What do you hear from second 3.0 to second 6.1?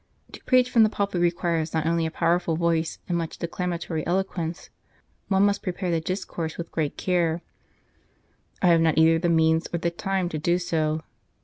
and much declamatory eloquence; one must prepare the